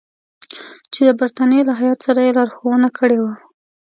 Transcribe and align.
چې 0.93 1.01
د 1.07 1.09
برټانیې 1.19 1.61
له 1.67 1.73
هیات 1.81 1.99
سره 2.05 2.19
یې 2.25 2.31
لارښوونه 2.37 2.89
کړې 2.97 3.19
وه. 3.23 3.33